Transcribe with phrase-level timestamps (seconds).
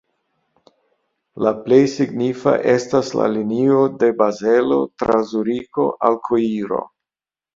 [1.47, 6.81] La plej signifa estas la linio de Bazelo tra Zuriko al Koiro.